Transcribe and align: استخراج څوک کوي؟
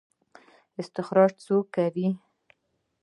استخراج 0.81 1.31
څوک 1.45 1.65
کوي؟ 1.75 2.07